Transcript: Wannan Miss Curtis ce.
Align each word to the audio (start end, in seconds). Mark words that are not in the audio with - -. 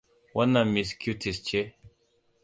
Wannan 0.33 0.71
Miss 0.73 0.95
Curtis 0.97 1.43
ce. 1.43 1.61